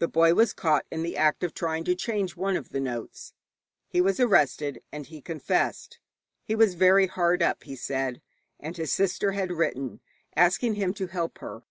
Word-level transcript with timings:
The 0.00 0.08
boy 0.08 0.34
was 0.34 0.52
caught 0.52 0.84
in 0.90 1.04
the 1.04 1.16
act 1.16 1.44
of 1.44 1.54
trying 1.54 1.84
to 1.84 1.94
change 1.94 2.34
one 2.34 2.56
of 2.56 2.70
the 2.70 2.80
notes. 2.80 3.34
He 3.86 4.00
was 4.00 4.18
arrested, 4.18 4.82
and 4.90 5.06
he 5.06 5.20
confessed. 5.22 6.00
He 6.42 6.56
was 6.56 6.74
very 6.74 7.06
hard 7.06 7.40
up, 7.40 7.62
he 7.62 7.76
said, 7.76 8.20
and 8.58 8.76
his 8.76 8.90
sister 8.92 9.30
had 9.30 9.52
written 9.52 10.00
asking 10.34 10.74
him 10.74 10.92
to 10.94 11.06
help 11.06 11.38
her. 11.38 11.62